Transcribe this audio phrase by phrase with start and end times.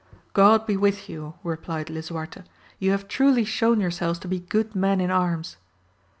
[0.33, 2.41] God be with you, replied Lisuarte,
[2.79, 5.57] ye have truly shewn yourselves to be good men in arms.